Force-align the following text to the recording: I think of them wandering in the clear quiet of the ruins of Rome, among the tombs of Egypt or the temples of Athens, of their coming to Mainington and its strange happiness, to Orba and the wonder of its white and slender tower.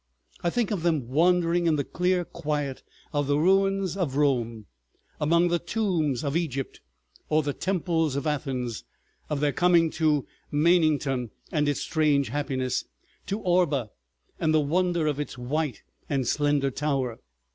I 0.41 0.49
think 0.49 0.71
of 0.71 0.81
them 0.81 1.09
wandering 1.09 1.67
in 1.67 1.75
the 1.75 1.83
clear 1.83 2.25
quiet 2.25 2.81
of 3.13 3.27
the 3.27 3.37
ruins 3.37 3.95
of 3.95 4.15
Rome, 4.15 4.65
among 5.19 5.49
the 5.49 5.59
tombs 5.59 6.23
of 6.23 6.35
Egypt 6.35 6.81
or 7.29 7.43
the 7.43 7.53
temples 7.53 8.15
of 8.15 8.25
Athens, 8.25 8.83
of 9.29 9.41
their 9.41 9.51
coming 9.53 9.91
to 9.91 10.25
Mainington 10.51 11.29
and 11.51 11.69
its 11.69 11.81
strange 11.81 12.29
happiness, 12.29 12.83
to 13.27 13.37
Orba 13.41 13.89
and 14.39 14.55
the 14.55 14.59
wonder 14.59 15.05
of 15.05 15.19
its 15.19 15.37
white 15.37 15.83
and 16.09 16.27
slender 16.27 16.71
tower. 16.71 17.19